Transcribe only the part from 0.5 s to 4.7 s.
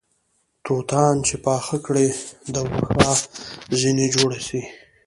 توتان چې پاخه کړې دوښا ځنې جوړه سې